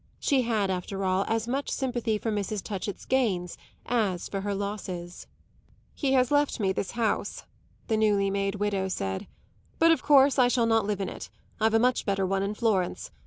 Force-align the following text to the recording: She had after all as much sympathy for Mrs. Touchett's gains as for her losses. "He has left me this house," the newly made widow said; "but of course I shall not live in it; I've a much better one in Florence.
She 0.19 0.41
had 0.41 0.71
after 0.71 1.05
all 1.05 1.25
as 1.27 1.47
much 1.47 1.69
sympathy 1.69 2.17
for 2.17 2.31
Mrs. 2.31 2.63
Touchett's 2.63 3.05
gains 3.05 3.55
as 3.85 4.29
for 4.29 4.41
her 4.41 4.55
losses. 4.55 5.27
"He 5.93 6.13
has 6.13 6.31
left 6.31 6.59
me 6.59 6.73
this 6.73 6.93
house," 6.97 7.43
the 7.87 7.97
newly 7.97 8.31
made 8.31 8.55
widow 8.55 8.87
said; 8.87 9.27
"but 9.77 9.91
of 9.91 10.01
course 10.01 10.39
I 10.39 10.47
shall 10.47 10.65
not 10.65 10.85
live 10.87 11.01
in 11.01 11.09
it; 11.09 11.29
I've 11.59 11.75
a 11.75 11.77
much 11.77 12.03
better 12.03 12.25
one 12.25 12.41
in 12.41 12.55
Florence. 12.55 13.11